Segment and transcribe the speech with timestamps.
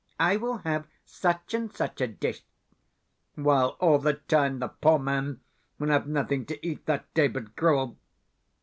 [0.19, 2.41] I will have such and such a dish,"
[3.35, 5.41] while all the time the poor man
[5.77, 7.97] will have nothing to eat that day but gruel.